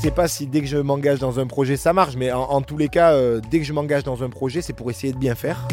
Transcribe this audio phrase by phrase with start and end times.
[0.00, 2.62] Sais pas si dès que je m'engage dans un projet ça marche, mais en, en
[2.62, 5.18] tous les cas, euh, dès que je m'engage dans un projet, c'est pour essayer de
[5.18, 5.68] bien faire.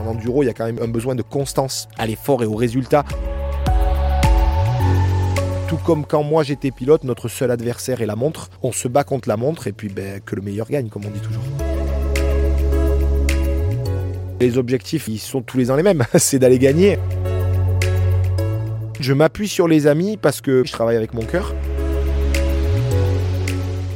[0.00, 2.54] En enduro, il y a quand même un besoin de constance à l'effort et au
[2.54, 3.04] résultat.
[5.66, 8.50] Tout comme quand moi j'étais pilote, notre seul adversaire est la montre.
[8.62, 11.10] On se bat contre la montre et puis ben, que le meilleur gagne, comme on
[11.10, 11.42] dit toujours.
[14.40, 17.00] Les objectifs, ils sont tous les ans les mêmes, c'est d'aller gagner.
[19.00, 21.52] Je m'appuie sur les amis parce que je travaille avec mon cœur.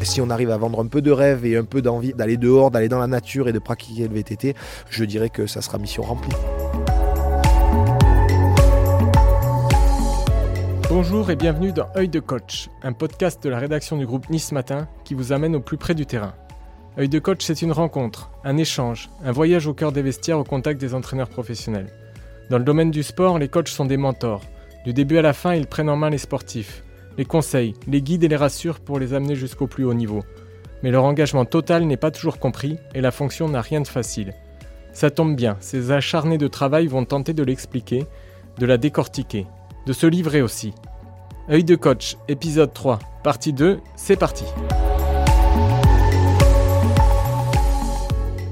[0.02, 2.70] Si on arrive à vendre un peu de rêve et un peu d'envie d'aller dehors,
[2.70, 4.55] d'aller dans la nature et de pratiquer le VTT,
[4.88, 6.34] je dirais que ça sera mission remplie.
[10.88, 14.52] Bonjour et bienvenue dans Œil de coach, un podcast de la rédaction du groupe Nice
[14.52, 16.35] Matin qui vous amène au plus près du terrain.
[16.99, 20.45] Œil de coach, c'est une rencontre, un échange, un voyage au cœur des vestiaires au
[20.45, 21.93] contact des entraîneurs professionnels.
[22.51, 24.43] Dans le domaine du sport, les coachs sont des mentors.
[24.85, 26.83] Du début à la fin, ils prennent en main les sportifs,
[27.19, 30.23] les conseils, les guident et les rassurent pour les amener jusqu'au plus haut niveau.
[30.83, 34.33] Mais leur engagement total n'est pas toujours compris et la fonction n'a rien de facile.
[34.93, 38.07] Ça tombe bien, ces acharnés de travail vont tenter de l'expliquer,
[38.59, 39.47] de la décortiquer,
[39.87, 40.73] de se livrer aussi.
[41.51, 44.45] Œil de coach, épisode 3, partie 2, c'est parti.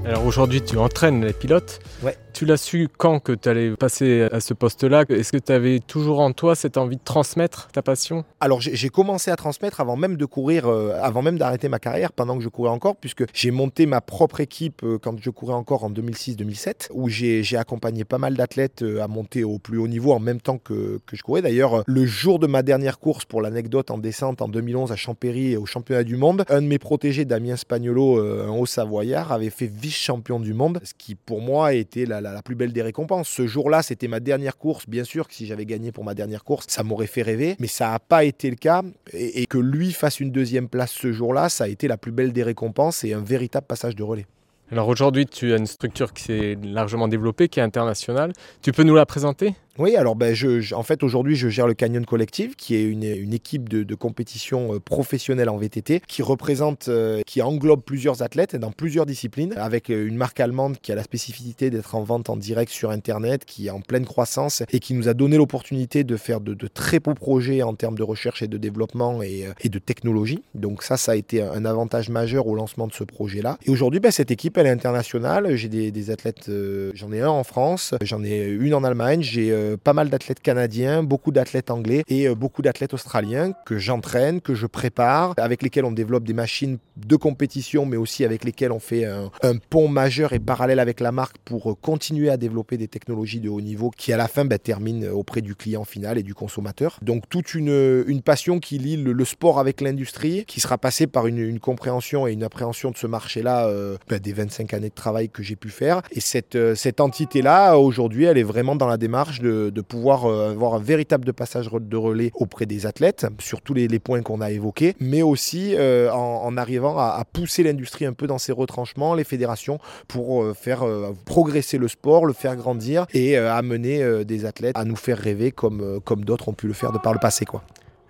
[0.05, 1.79] Alors aujourd'hui, tu entraînes les pilotes.
[2.03, 2.17] Ouais.
[2.37, 5.05] Tu l'as su quand que tu allais passer à ce poste-là?
[5.09, 8.25] Est-ce que tu avais toujours en toi cette envie de transmettre ta passion?
[8.39, 12.11] Alors j'ai commencé à transmettre avant même de courir, euh, avant même d'arrêter ma carrière,
[12.11, 15.55] pendant que je courais encore, puisque j'ai monté ma propre équipe euh, quand je courais
[15.55, 19.87] encore en 2006-2007, où j'ai accompagné pas mal d'athlètes euh, à monter au plus haut
[19.87, 21.41] niveau en même temps que, que je courais.
[21.41, 25.57] D'ailleurs, le jour de ma dernière course, pour l'anecdote, en descente en 2011 à Champéry
[25.57, 29.65] au championnat du monde, un de mes protégés, Damien Spagnolo, un haut savoyard, avait fait
[29.65, 33.27] vice-champion du monde, ce qui pour moi était la- la plus belle des récompenses.
[33.29, 34.87] Ce jour-là, c'était ma dernière course.
[34.87, 37.67] Bien sûr que si j'avais gagné pour ma dernière course, ça m'aurait fait rêver, mais
[37.67, 38.83] ça n'a pas été le cas.
[39.13, 42.11] Et, et que lui fasse une deuxième place ce jour-là, ça a été la plus
[42.11, 44.25] belle des récompenses et un véritable passage de relais.
[44.69, 48.33] Alors aujourd'hui, tu as une structure qui s'est largement développée, qui est internationale.
[48.61, 49.55] Tu peux nous la présenter?
[49.79, 52.83] Oui, alors ben, je, je- en fait aujourd'hui je gère le Canyon Collective, qui est
[52.83, 57.81] une, une équipe de, de compétition euh, professionnelle en VTT, qui représente, euh, qui englobe
[57.83, 61.93] plusieurs athlètes dans plusieurs disciplines, avec euh, une marque allemande qui a la spécificité d'être
[61.93, 65.13] en vente en direct sur Internet, qui est en pleine croissance et qui nous a
[65.13, 68.57] donné l'opportunité de faire de, de très beaux projets en termes de recherche et de
[68.57, 70.41] développement et, euh, et de technologie.
[70.55, 73.59] Donc ça, ça a été un avantage majeur au lancement de ce projet-là.
[73.65, 75.55] Et aujourd'hui, ben, cette équipe, elle est internationale.
[75.55, 79.21] J'ai des, des athlètes, euh, j'en ai un en France, j'en ai une en Allemagne,
[79.21, 83.77] j'ai euh, pas mal d'athlètes canadiens, beaucoup d'athlètes anglais et euh, beaucoup d'athlètes australiens que
[83.77, 88.43] j'entraîne, que je prépare, avec lesquels on développe des machines de compétition, mais aussi avec
[88.43, 89.29] lesquels on fait un,
[89.69, 93.49] pont majeur et parallèle avec la marque pour euh, continuer à développer des technologies de
[93.49, 96.99] haut niveau qui, à la fin, ben, terminent auprès du client final et du consommateur.
[97.01, 101.59] Donc, toute une, passion qui lie le, sport avec l'industrie, qui sera passée par une,
[101.59, 105.43] compréhension et une appréhension de ce marché-là euh, ben, des 25 années de travail que
[105.43, 106.01] j'ai pu faire.
[106.11, 106.19] Et
[106.55, 110.73] euh, cette entité-là, aujourd'hui, elle est vraiment dans la démarche de, de pouvoir euh, avoir
[110.75, 114.41] un véritable de passage de relais auprès des athlètes, sur tous les, les points qu'on
[114.41, 118.37] a évoqués, mais aussi euh, en, en arrivant à, à pousser l'industrie un peu dans
[118.37, 123.37] ses retranchements, les fédérations, pour euh, faire euh, progresser le sport, le faire grandir et
[123.37, 126.97] amener des athlètes à nous faire rêver comme, comme d'autres ont pu le faire de
[126.97, 127.45] par le passé.
[127.45, 127.63] Quoi.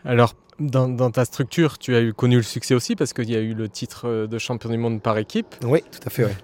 [0.06, 3.36] Alors, dans, dans ta structure, tu as eu, connu le succès aussi parce qu'il y
[3.36, 5.56] a eu le titre de champion du monde par équipe.
[5.64, 6.26] Oui, tout à fait.
[6.26, 6.38] Ouais.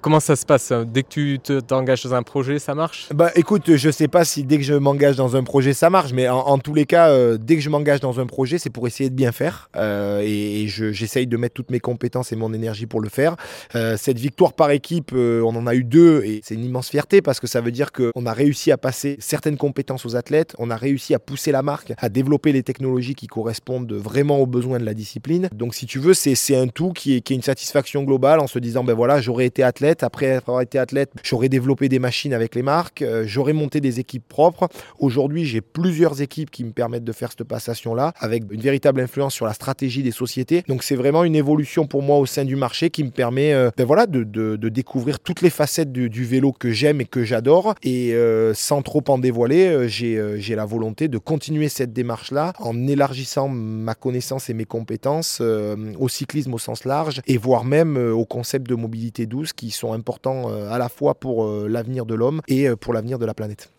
[0.00, 0.72] Comment ça se passe?
[0.86, 3.08] Dès que tu te- t'engages dans un projet, ça marche?
[3.12, 6.12] Bah écoute, je sais pas si dès que je m'engage dans un projet ça marche,
[6.12, 8.86] mais en, tous les cas, euh, dès que je m'engage dans un projet, c'est pour
[8.86, 9.68] essayer de bien faire.
[9.76, 13.08] Euh, et et je- j'essaye de mettre toutes mes compétences et mon énergie pour le
[13.08, 13.34] faire.
[13.74, 17.20] Euh, cette victoire par équipe, on en a eu deux et c'est une immense fierté
[17.20, 20.70] parce que ça veut dire qu'on a réussi à passer certaines compétences aux athlètes, on
[20.70, 24.78] a réussi à pousser la marque, à développer les technologies qui correspondent vraiment aux besoins
[24.78, 25.48] de la discipline.
[25.52, 28.38] Donc si tu veux, c'est c'est un tout qui est, qui est une satisfaction globale
[28.38, 31.98] en se disant, ben voilà, j'aurais été athlète, après avoir été athlète, j'aurais développé des
[31.98, 34.68] machines avec les marques, euh, j'aurais monté des équipes propres.
[34.98, 39.34] Aujourd'hui, j'ai plusieurs équipes qui me permettent de faire cette passation-là, avec une véritable influence
[39.34, 40.62] sur la stratégie des sociétés.
[40.68, 43.70] Donc c'est vraiment une évolution pour moi au sein du marché qui me permet euh,
[43.76, 44.24] ben voilà, de,
[44.68, 47.74] découvrir toutes les facettes du, vélo que j'aime et que j'adore.
[47.82, 53.48] Et euh, sans trop en dévoiler, j'ai la volonté de continuer cette démarche-là en élargissant
[53.48, 58.68] ma connaissance et mes compétences au cyclisme au sens large et voire même au concept
[58.68, 62.40] de mobilité douce qui sont importants euh, à la fois pour euh, l'avenir de l'homme
[62.48, 63.70] et euh, pour l'avenir de la planète.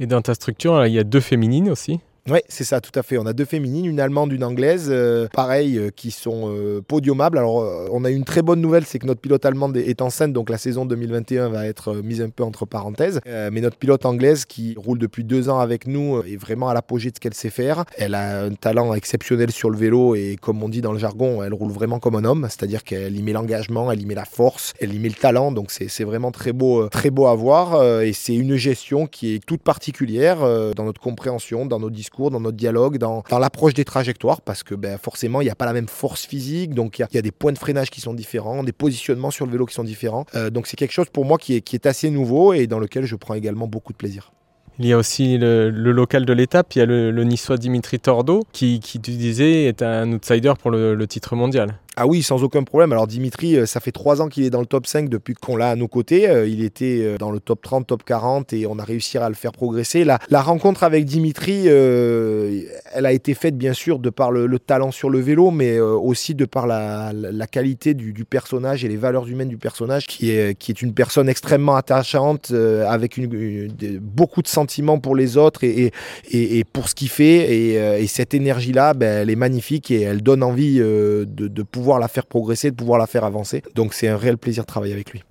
[0.00, 2.00] Et dans ta structure, là, il y a deux féminines aussi.
[2.30, 3.18] Oui, c'est ça, tout à fait.
[3.18, 7.36] On a deux féminines, une allemande, une anglaise, euh, pareil, euh, qui sont euh, podiumables.
[7.36, 10.32] Alors, euh, on a une très bonne nouvelle, c'est que notre pilote allemande est enceinte,
[10.32, 13.20] donc la saison 2021 va être euh, mise un peu entre parenthèses.
[13.26, 16.74] Euh, mais notre pilote anglaise, qui roule depuis deux ans avec nous, est vraiment à
[16.74, 17.84] l'apogée de ce qu'elle sait faire.
[17.98, 21.42] Elle a un talent exceptionnel sur le vélo et, comme on dit dans le jargon,
[21.42, 24.24] elle roule vraiment comme un homme, c'est-à-dire qu'elle y met l'engagement, elle y met la
[24.24, 25.52] force, elle y met le talent.
[25.52, 28.00] Donc, c'est vraiment très beau, très beau à voir.
[28.00, 30.38] et c'est une gestion qui est toute particulière
[30.74, 34.74] dans notre compréhension, dans nos discours, dans notre dialogue, dans, l'approche des trajectoires, parce que
[34.74, 37.32] ben, forcément, il n'y a pas la même force physique, donc il y a- des
[37.32, 40.26] points de freinage qui sont différents, des positionnements sur le vélo qui sont différents.
[40.34, 43.16] Euh, donc c'est quelque chose pour moi qui est, assez nouveau et dans lequel je
[43.16, 44.32] prends également beaucoup de plaisir.
[44.78, 48.42] Il y a aussi le, local de l'étape, il y a le, niçois Dimitri Tordo,
[48.52, 51.78] qui, qui, tu disais, est un outsider pour le titre mondial.
[51.96, 52.90] Ah oui, sans aucun problème.
[52.92, 55.56] Alors Dimitri, euh, ça fait trois ans qu'il est dans le top 5 depuis qu'on
[55.56, 56.28] l'a à nos côtés.
[56.28, 59.28] Euh, Il était euh, dans le top 30, top 40 et on a réussi à
[59.28, 60.02] le faire progresser.
[60.02, 64.58] La, la rencontre avec Dimitri, elle a été faite bien sûr de par le, le
[64.58, 68.88] talent sur le vélo, mais aussi de par la, la- qualité du, du personnage et
[68.88, 72.50] les valeurs humaines du personnage, qui est, qui est une personne extrêmement attachante,
[72.88, 73.68] avec une,
[74.00, 75.92] beaucoup de sentiments pour les autres et,
[76.30, 77.54] et, et- pour ce qu'il fait.
[77.54, 81.83] Et, et cette énergie-là, ben, elle est magnifique et elle donne envie de, de pouvoir
[81.98, 83.62] la faire progresser, de pouvoir la faire avancer.
[83.74, 85.22] Donc c'est un réel plaisir de travailler avec lui.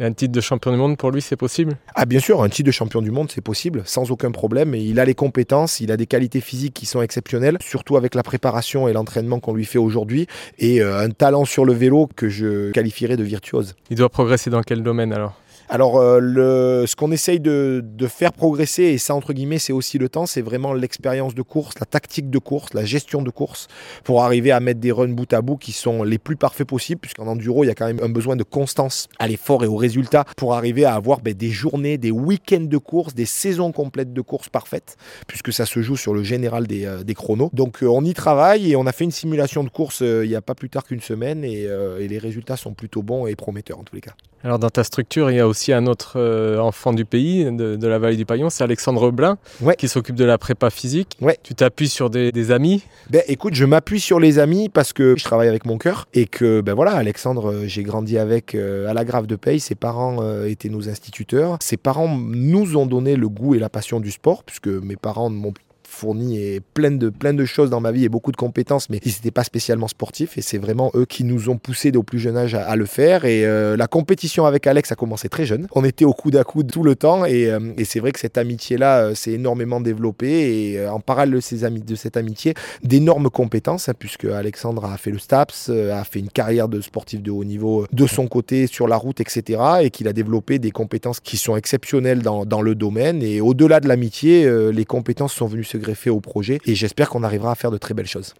[0.00, 1.76] Un titre de champion du monde pour lui, c'est possible?
[1.94, 4.74] Ah bien sûr, un titre de champion du monde, c'est possible, sans aucun problème.
[4.74, 8.14] Et il a les compétences, il a des qualités physiques qui sont exceptionnelles, surtout avec
[8.14, 10.26] la préparation et l'entraînement qu'on lui fait aujourd'hui,
[10.58, 13.76] et euh, un talent sur le vélo que je qualifierais de virtuose.
[13.88, 15.34] Il doit progresser dans quel domaine alors?
[15.70, 19.74] Alors, euh, le, ce qu'on essaye de, de faire progresser, et ça, entre guillemets, c'est
[19.74, 23.28] aussi le temps, c'est vraiment l'expérience de course, la tactique de course, la gestion de
[23.28, 23.68] course,
[24.02, 27.02] pour arriver à mettre des runs bout à bout qui sont les plus parfaits possibles,
[27.02, 29.76] puisqu'en enduro, il y a quand même un besoin de constance à l'effort et au
[29.76, 34.14] résultat pour arriver à avoir ben, des journées, des week-ends de course, des saisons complètes
[34.14, 37.50] de course parfaites, puisque ça se joue sur le général des, euh, des chronos.
[37.52, 40.30] Donc, euh, on y travaille et on a fait une simulation de course euh, il
[40.30, 41.64] n'y a pas plus tard qu'une semaine, et,
[41.98, 44.14] et les résultats sont plutôt bons et prometteurs en tous les cas.
[44.44, 47.74] Alors dans ta structure, il y a aussi un autre euh, enfant du pays, de,
[47.74, 49.74] de la vallée du Paillon, c'est Alexandre Blin, Ouais.
[49.76, 51.16] qui s'occupe de la prépa physique.
[51.20, 51.36] Ouais.
[51.42, 52.84] Tu t'appuies sur des, des amis?
[53.10, 56.26] Ben écoute, je m'appuie sur les amis parce que je travaille avec mon cœur et
[56.26, 59.58] que ben voilà, Alexandre, euh, j'ai grandi avec euh, à la Grave de Paye.
[59.58, 61.58] Ses parents euh, étaient nos instituteurs.
[61.60, 65.30] Ses parents nous ont donné le goût et la passion du sport puisque mes parents
[65.30, 65.52] m'ont
[65.98, 69.00] fourni et plein de, plein de choses dans ma vie et beaucoup de compétences, mais
[69.04, 72.18] ils n'étaient pas spécialement sportifs et c'est vraiment eux qui nous ont poussé au plus
[72.18, 73.24] jeune âge à, le faire.
[73.24, 75.66] Et euh, la compétition avec Alex a commencé très jeune.
[75.72, 78.38] On était au coude à coude tout le temps et, euh, c'est vrai que cette
[78.38, 83.88] amitié-là euh, s'est énormément développée et en parallèle de, ces de cette amitié, d'énormes compétences,
[83.88, 87.44] hein, puisque Alexandre a fait le STAPS, a fait une carrière de sportif de haut
[87.44, 89.60] niveau de son côté sur la route, etc.
[89.82, 93.22] Et qu'il a développé des compétences qui sont exceptionnelles dans, dans le domaine.
[93.22, 96.58] Et au-delà de l'amitié, les compétences sont venues se greffer au projet.
[96.66, 98.34] Et j'espère qu'on arrivera à faire de très belles choses.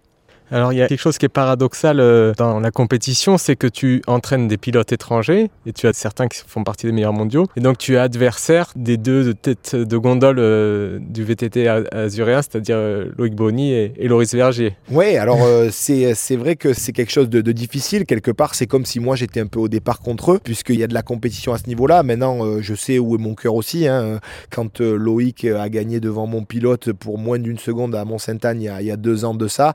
[0.51, 3.67] Alors il y a quelque chose qui est paradoxal euh, dans la compétition, c'est que
[3.67, 7.47] tu entraînes des pilotes étrangers et tu as certains qui font partie des meilleurs mondiaux.
[7.57, 12.77] Et donc tu es adversaire des deux têtes de gondole euh, du VTT azuréen, c'est-à-dire
[12.79, 14.77] euh, Loïc Bonny et, et Loris Vergier.
[14.91, 15.39] Oui, alors
[15.71, 18.05] c'est vrai que c'est quelque chose de, difficile.
[18.07, 20.83] Quelque part, c'est comme si moi j'étais un peu au départ contre eux, puisqu'il y
[20.83, 22.03] a de la compétition à ce niveau-là.
[22.03, 23.87] Maintenant, je sais où est mon cœur aussi.
[23.87, 24.21] hein.
[24.51, 28.69] Quand Loïc a gagné devant mon pilote pour moins d'une seconde à Mont-Sainte-Anne il, y
[28.69, 29.73] a- il y a deux ans de ça,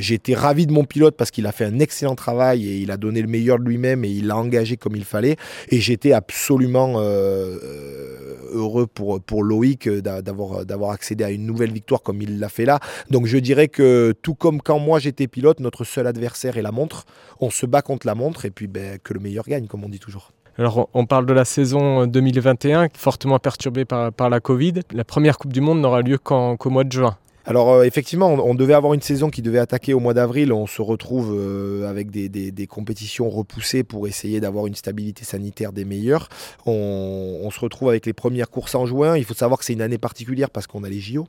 [0.00, 2.90] j'ai été ravi de mon pilote parce qu'il a fait un excellent travail et il
[2.90, 5.36] a donné le meilleur de lui-même et il l'a engagé comme il fallait.
[5.68, 11.30] Et j'étais absolument euh, euh, heureux pour, pour Loïc euh, d'a- d'avoir d'avoir accédé à
[11.30, 12.80] une nouvelle victoire comme il l'a fait là.
[13.10, 16.72] Donc je dirais que tout comme quand moi j'étais pilote, notre seul adversaire est la
[16.72, 17.04] montre.
[17.40, 19.88] On se bat contre la montre et puis ben, que le meilleur gagne, comme on
[19.88, 20.32] dit toujours.
[20.58, 24.74] Alors on- parle de la saison 2021, fortement perturbée par, par la Covid.
[24.92, 27.16] La première Coupe du Monde n'aura lieu qu'au mois de juin.
[27.46, 30.52] Alors euh, effectivement, on, devait avoir une saison qui devait attaquer au mois d'avril.
[30.52, 35.84] On se retrouve euh, avec des, compétitions repoussées pour essayer d'avoir une stabilité sanitaire des
[35.84, 36.28] meilleures.
[36.66, 39.16] On, se retrouve avec les premières courses en juin.
[39.16, 41.26] Il faut savoir que c'est une année particulière parce qu'on a les JO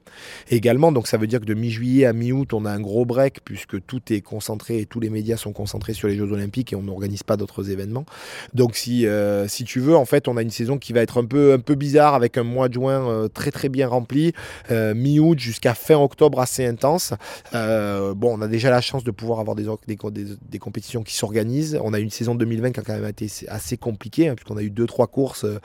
[0.49, 0.91] également.
[0.91, 3.83] Donc ça veut dire que de mi-juillet à mi-août, on a un gros break puisque
[3.85, 6.83] tout est concentré et tous les médias sont concentrés sur les Jeux Olympiques et on
[6.83, 8.05] n'organise pas d'autres événements.
[8.53, 11.17] Donc si, euh, si tu veux, en fait, on a une saison qui va être
[11.17, 14.33] un peu, un peu bizarre avec un mois de juin très très bien rempli,
[14.69, 15.95] mi-août jusqu'à fin
[16.39, 17.13] assez intense.
[17.53, 21.79] Euh, bon, on a déjà la chance de pouvoir avoir des, compétitions qui s'organisent.
[21.83, 24.61] On a une saison 2020 qui a quand même été assez compliquée, hein, puisqu'on a
[24.61, 25.59] eu deux trois courses, euh,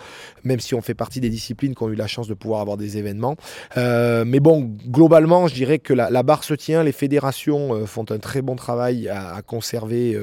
[0.45, 2.76] même si on fait partie des disciplines qui ont eu la chance de pouvoir avoir
[2.76, 3.37] des événements.
[3.76, 6.83] Euh, mais bon, globalement, je dirais que la, barre se tient.
[6.83, 10.19] Les fédérations font un très bon travail à, conserver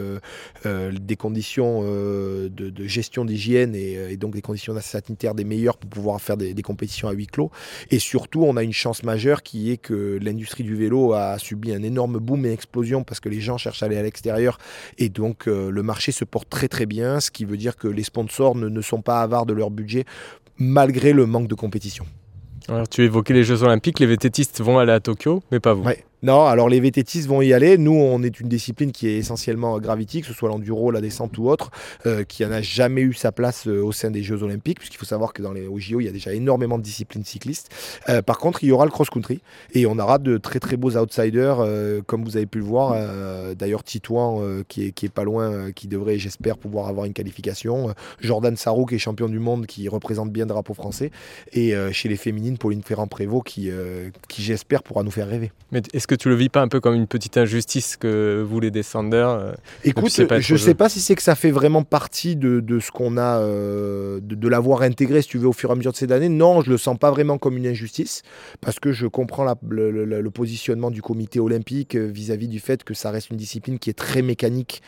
[0.65, 6.21] des conditions de, gestion d'hygiène et, et, donc des conditions sanitaires des meilleures pour pouvoir
[6.21, 7.51] faire des compétitions à huis clos.
[7.91, 11.37] Et surtout, on a une chance majeure qui est que que l'industrie du vélo a
[11.37, 14.57] subi un énorme boom et explosion parce que les gens cherchent à aller à l'extérieur
[14.97, 17.87] et donc euh, le marché se porte très très bien, ce qui veut dire que
[17.87, 20.05] les sponsors ne, ne sont pas avares de leur budget
[20.57, 22.05] malgré le manque de compétition.
[22.67, 25.83] Alors tu évoquais les Jeux Olympiques, les vététistes vont aller à Tokyo, mais pas vous.
[25.83, 26.03] Ouais.
[26.23, 27.77] Non, alors les VTTistes vont y aller.
[27.77, 31.37] Nous, on est une discipline qui est essentiellement gravity, que ce soit l'enduro, la descente
[31.37, 31.69] ou autre,
[32.05, 35.05] euh, qui n'a jamais eu sa place euh, au sein des Jeux Olympiques, puisqu'il faut
[35.05, 37.69] savoir que dans les JO, il y a déjà énormément de disciplines cyclistes.
[38.07, 39.41] Euh, par contre, il y aura le cross-country
[39.73, 41.57] et on aura de très très beaux outsiders,
[42.07, 42.95] comme vous avez pu le voir.
[43.55, 47.93] D'ailleurs, Titouan, qui, est, qui est pas loin, qui devrait, j'espère, pouvoir avoir une qualification.
[48.21, 51.11] Jordan Sarrou, qui est champion du monde, qui représente bien le drapeau français.
[51.51, 53.69] Et chez les féminines, Pauline Ferrand-Prévot, qui,
[54.29, 55.51] qui j'espère, pourra nous faire rêver.
[55.71, 58.59] Mais est-ce que tu le vis pas un peu comme une petite injustice que vous
[58.59, 59.51] les descendeurs euh,
[59.83, 60.03] Écoute,
[60.41, 63.39] je sais pas si c'est que ça fait vraiment partie de, de ce qu'on a,
[63.39, 66.11] euh, de, de l'avoir intégré, si tu veux, au fur et à mesure de ces
[66.11, 66.29] années.
[66.29, 68.21] Non, je le sens pas vraiment comme une injustice,
[68.61, 72.59] parce que je comprends la- le, le- le positionnement du comité olympique euh, vis-à-vis du
[72.59, 74.81] fait que ça reste une discipline qui est très mécanique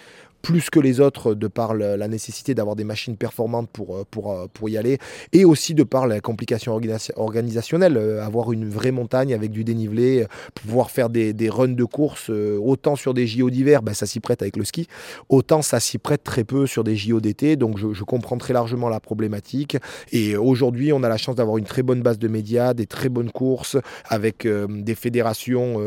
[0.46, 4.32] plus que les autres de par la nécessité d'avoir des machines performantes pour, euh, pour,
[4.32, 5.00] euh, pour y aller
[5.34, 9.64] et aussi de par la complication organisa- organisationnelle, euh, avoir une vraie montagne avec du
[9.64, 14.06] dénivelé, pouvoir faire des, des runs de course autant sur des JO d'hiver, ben, ça
[14.06, 14.88] s'y prête avec le ski,
[15.30, 18.54] autant ça s'y prête très peu sur des JO d'été, donc je, je comprends très
[18.54, 19.78] largement la problématique
[20.12, 23.10] et aujourd'hui on a la chance d'avoir une très bonne base de médias, des très
[23.10, 25.78] bonnes courses avec des fédérations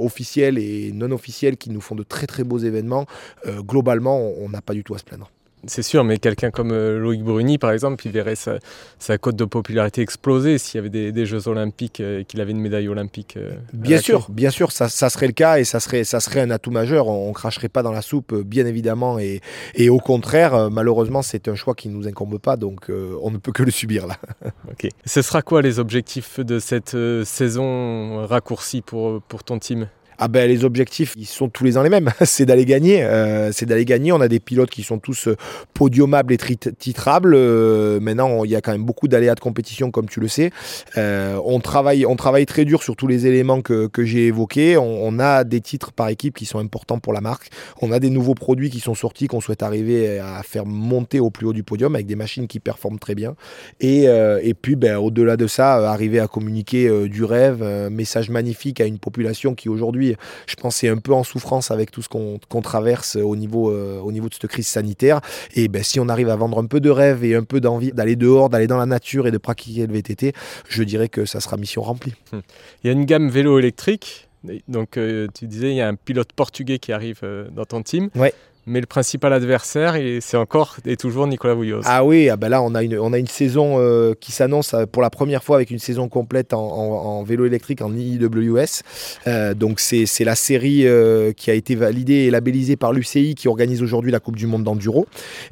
[0.00, 3.04] officielles et non officielles qui nous font de très très beaux événements.
[3.46, 3.62] Euh,
[4.06, 5.30] globalement, on n'a pas du tout à se plaindre.
[5.68, 8.58] C'est sûr, mais quelqu'un comme euh, Loïc Bruni, par exemple, il verrait sa,
[9.00, 12.40] sa cote de popularité exploser s'il y avait des, des Jeux Olympiques euh, et qu'il
[12.40, 13.36] avait une médaille olympique.
[13.36, 16.40] euh, Bien sûr, bien sûr, ça, ça serait le cas et ça serait, ça serait
[16.40, 17.08] un atout majeur.
[17.08, 19.40] On, on cracherait pas dans la soupe, bien évidemment, et,
[19.74, 23.38] et au contraire, malheureusement, c'est un choix qui nous incombe pas, donc euh, on ne
[23.38, 24.18] peut que le subir là.
[24.70, 24.88] Ok.
[25.04, 29.88] Ce sera quoi les objectifs de cette euh, saison raccourcie pour, pour ton team?
[30.18, 32.10] Ah ben les objectifs, ils sont tous les ans les mêmes.
[32.24, 33.04] c'est d'aller gagner.
[33.04, 34.12] euh, c'est d'aller gagner.
[34.12, 35.36] On a des pilotes qui sont tous euh,
[35.74, 37.34] podiumables et titrables.
[37.34, 40.50] Euh, maintenant, il y a quand même beaucoup d'aléas de compétition, comme tu le sais.
[40.96, 44.76] On travaille, on travaille très dur sur tous les éléments que, que j'ai évoqués.
[44.76, 47.48] On, a des titres par équipe qui sont importants pour la marque.
[47.80, 51.30] On a des nouveaux produits qui sont sortis qu'on souhaite arriver à faire monter au
[51.30, 53.34] plus haut du podium avec des machines qui performent très bien.
[53.80, 58.84] Et, puis, ben, au-delà de ça, arriver à communiquer du rêve, un message magnifique à
[58.84, 60.05] une population qui aujourd'hui,
[60.46, 63.98] je pense, est un peu en souffrance avec tout ce qu'on traverse au niveau, euh,
[64.00, 65.20] au niveau de cette crise sanitaire.
[65.54, 67.92] Et ben, si on arrive à vendre un peu de rêve et un peu d'envie
[67.92, 70.32] d'aller dehors, d'aller dans la nature et de pratiquer le VTT,
[70.68, 72.14] je dirais que ça sera mission remplie.
[72.32, 74.28] Il y a une gamme vélo électrique.
[74.68, 77.82] Donc, euh, tu disais, il y a un pilote portugais qui arrive euh, dans ton
[77.82, 78.10] team.
[78.14, 78.32] Ouais.
[78.68, 81.84] Mais le principal adversaire, c'est encore et toujours Nicolas Vouilloz.
[81.84, 85.10] Ah oui, ah ben là on a une, saison euh, qui s'annonce euh, pour la
[85.10, 88.82] première fois avec une saison complète en, vélo électrique en IWS.
[89.28, 93.46] Euh, donc c'est la série euh, qui a été validée et labellisée par l'UCI qui
[93.46, 95.06] organise aujourd'hui la Coupe du Monde d'enduro.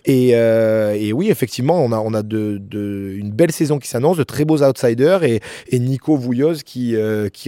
[0.07, 0.35] Et,
[1.13, 5.79] oui, effectivement, on a, une belle saison qui s'annonce, de très beaux outsiders et, et
[5.79, 6.97] Nico Vouilloz qui,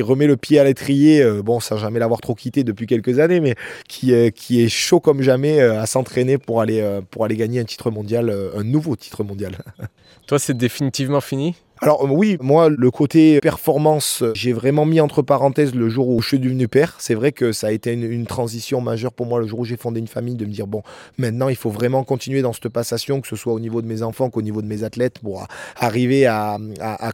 [0.01, 3.57] remet le pied à l'étrier, bon sans jamais l'avoir trop quitté depuis quelques années, mais
[3.89, 7.65] qui est chaud comme jamais euh, à s'entraîner pour aller, euh, pour aller gagner un
[7.65, 9.59] titre mondial, euh, un nouveau titre mondial.
[10.27, 11.55] Toi, c'est définitivement fini?
[11.83, 16.09] Alors euh, oui, moi le côté performance, euh, j'ai vraiment mis entre parenthèses le jour
[16.09, 16.97] où je suis devenu père.
[16.99, 19.77] C'est vrai que ça a été une, transition majeure pour moi le jour où j'ai
[19.77, 20.83] fondé une famille, de me dire bon,
[21.19, 24.03] maintenant il faut vraiment continuer dans cette passation, que ce soit au niveau de mes
[24.03, 26.59] enfants qu'au niveau de mes athlètes, pour a- arriver à,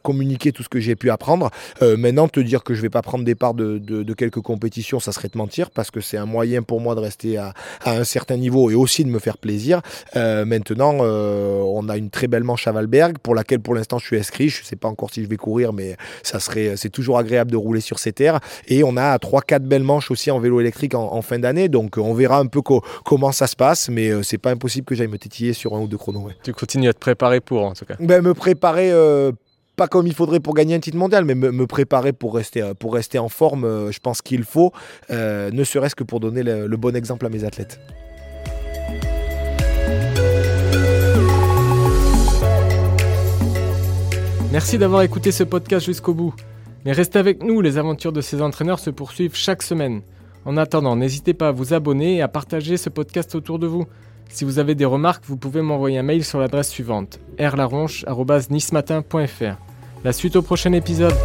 [0.02, 1.50] communiquer tout ce que j'ai pu apprendre.
[1.82, 5.10] Euh, maintenant, te dire que je vais pas prendre des parts de, quelques compétitions, ça
[5.12, 7.52] serait te mentir, parce que c'est un moyen pour moi de rester à,
[7.84, 9.82] un certain niveau et aussi de me faire plaisir.
[10.16, 13.98] Euh, maintenant, euh, on a une très belle manche à Valberg, pour laquelle pour l'instant
[13.98, 14.51] je suis inscrit.
[14.60, 17.56] Je sais pas encore si je vais courir, mais ça serait, c'est toujours agréable de
[17.56, 18.40] rouler sur ces terres.
[18.68, 21.68] Et on a trois, quatre belles manches aussi en vélo électrique en, en fin d'année,
[21.68, 24.50] donc euh, on verra un peu co- comment ça se passe, mais euh, c'est pas
[24.50, 26.26] impossible que j'aille me tétiller sur un ou deux chronos.
[26.26, 26.36] ouais.
[26.42, 27.94] Tu continues à te préparer pour, en tout cas.
[28.00, 28.90] Ben, me préparer.
[28.92, 29.32] euh,
[29.74, 32.60] pas comme il faudrait pour gagner un titre mondial, mais me, me préparer pour rester,
[32.60, 34.70] euh, pour rester en forme, euh, je pense qu'il faut,
[35.10, 37.80] euh, ne serait-ce que pour donner le- le bon exemple à mes athlètes.
[44.62, 46.32] Merci d'avoir écouté ce podcast jusqu'au bout.
[46.84, 50.02] Mais restez avec nous, les aventures de ces entraîneurs se poursuivent chaque semaine.
[50.44, 53.86] En attendant, n'hésitez pas à vous abonner et à partager ce podcast autour de vous.
[54.28, 59.56] Si vous avez des remarques, vous pouvez m'envoyer un mail sur l'adresse suivante rlaronche.nismatin.fr.
[60.04, 61.16] La suite au prochain épisode.